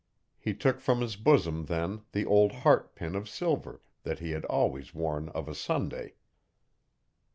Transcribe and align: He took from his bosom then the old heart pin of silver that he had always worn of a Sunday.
He 0.39 0.55
took 0.55 0.79
from 0.79 1.01
his 1.01 1.15
bosom 1.15 1.65
then 1.65 2.01
the 2.11 2.25
old 2.25 2.51
heart 2.65 2.95
pin 2.95 3.13
of 3.15 3.29
silver 3.29 3.83
that 4.01 4.17
he 4.17 4.31
had 4.31 4.45
always 4.45 4.95
worn 4.95 5.29
of 5.29 5.47
a 5.47 5.53
Sunday. 5.53 6.15